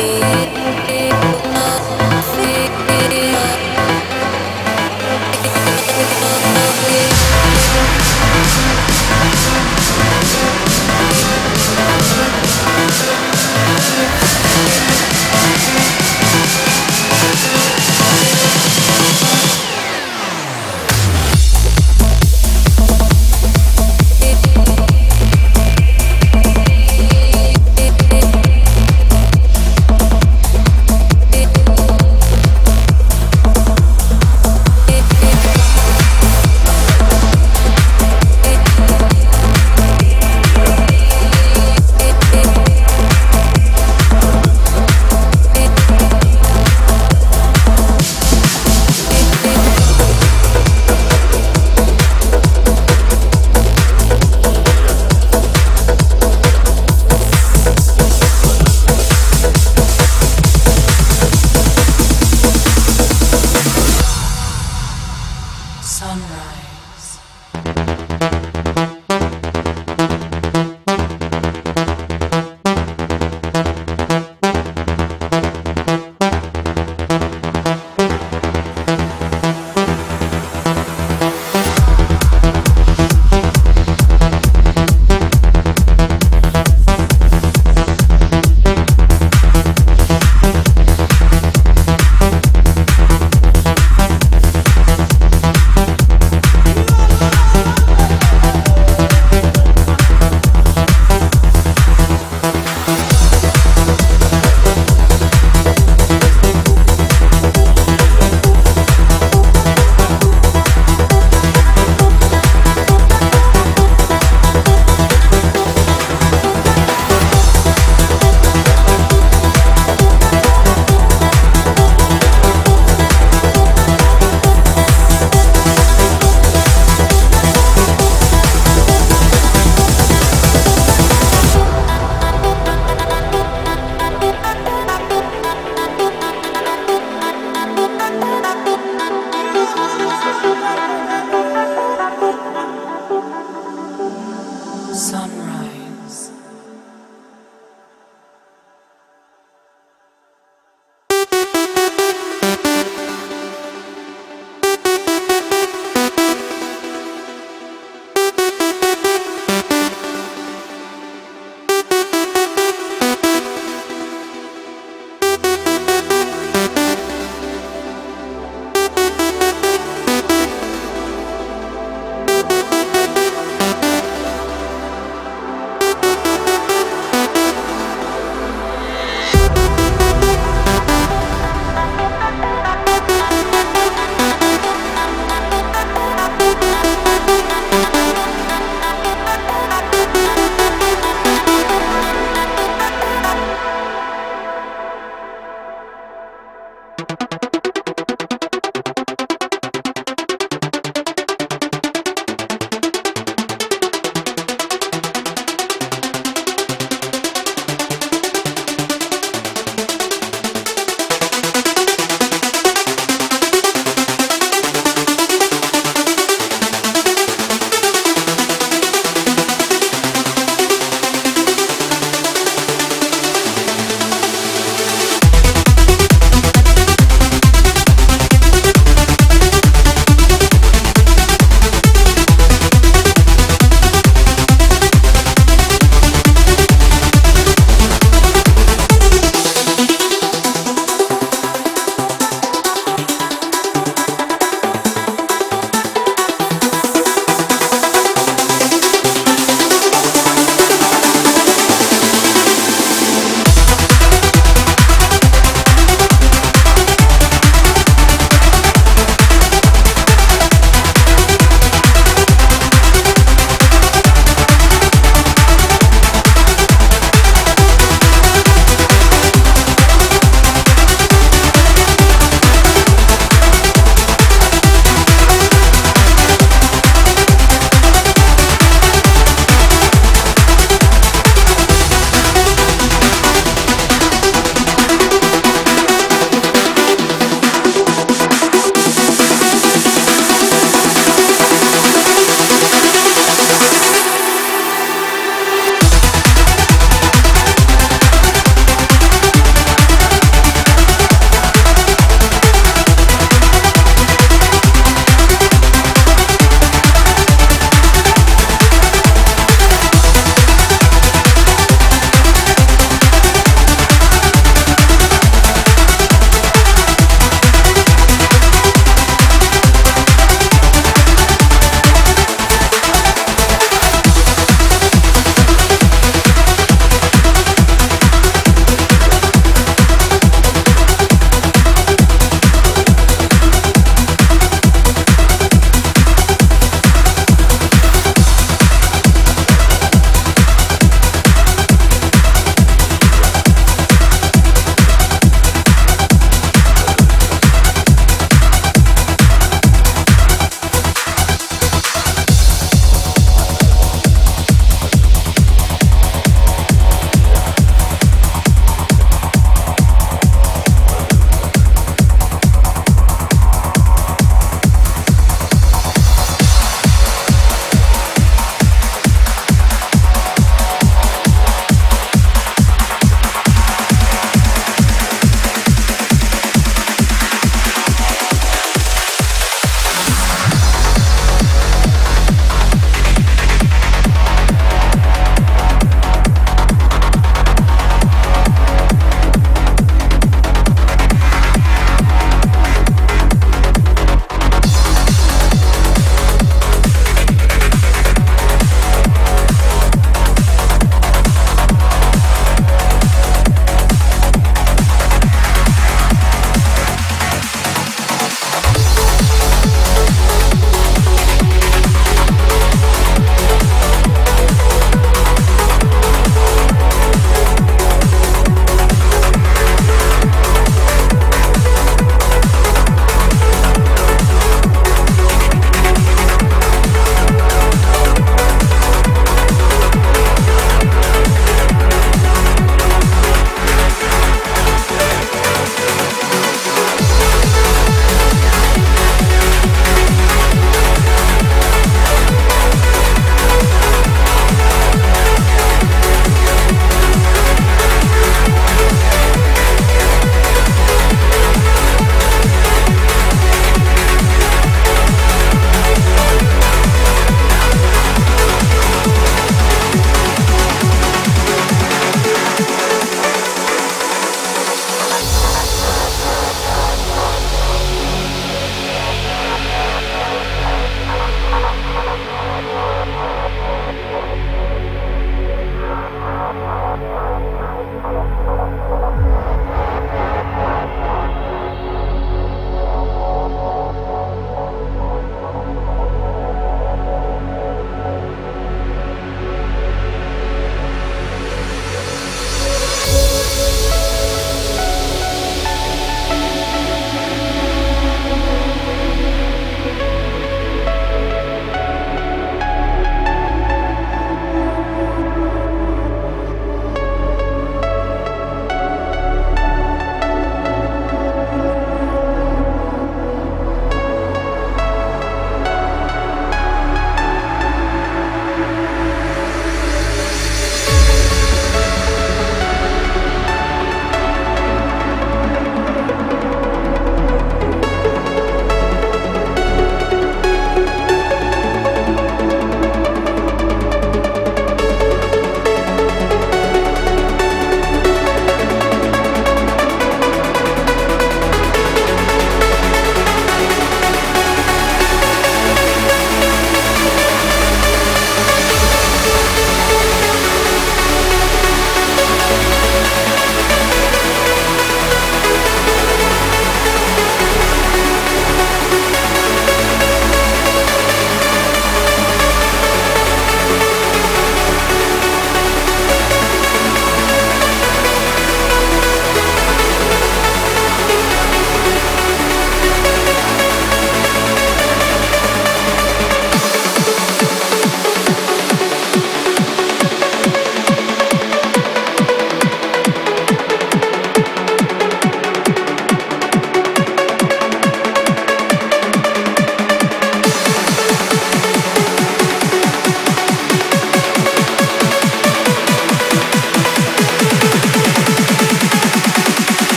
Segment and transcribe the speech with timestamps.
[0.00, 0.79] Yeah.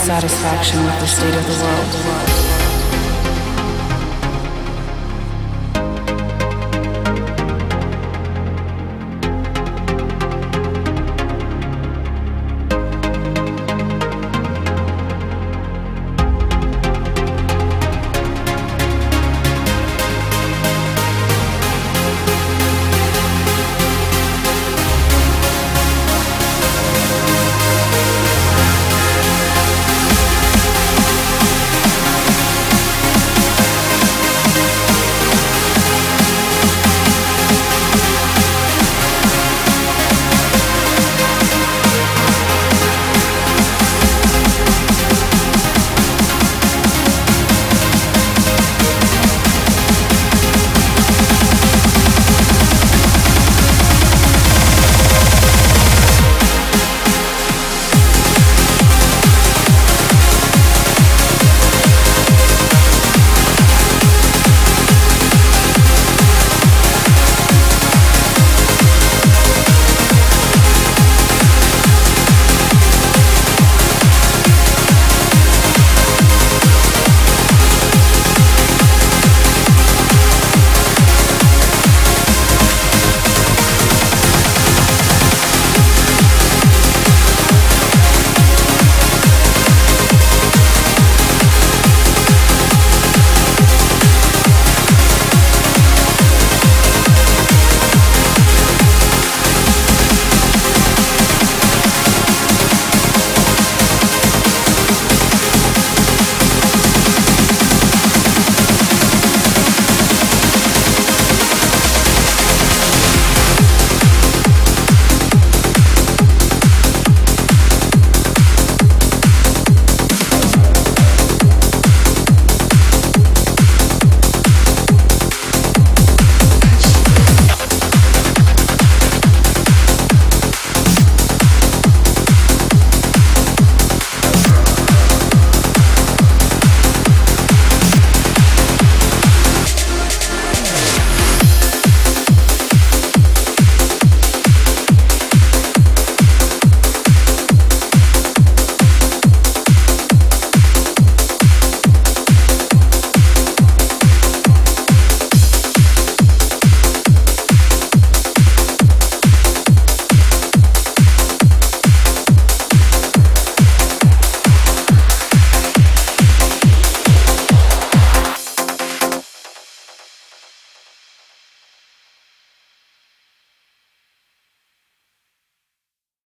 [0.00, 2.29] Dissatisfaction with the state of the world.